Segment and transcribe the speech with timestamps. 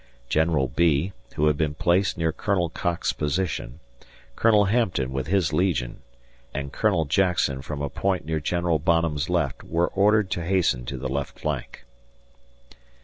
[0.29, 2.69] General Bee, who had been placed near Col.
[2.69, 3.79] Cocke's position,
[4.35, 4.63] Col.
[4.65, 6.01] Hampton with his legion,
[6.55, 8.63] and Colonel Jackson from a point near Gen.
[8.79, 11.85] Bonham's left were ordered to hasten to the left flank.